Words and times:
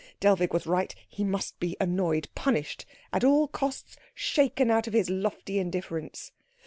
Dellwig 0.19 0.51
was 0.51 0.65
right 0.65 0.95
he 1.07 1.23
must 1.23 1.59
be 1.59 1.77
annoyed, 1.79 2.27
punished, 2.33 2.87
at 3.13 3.23
all 3.23 3.47
costs 3.47 3.97
shaken 4.15 4.71
out 4.71 4.87
of 4.87 4.93
his 4.93 5.11
lofty 5.11 5.59
indifference. 5.59 6.31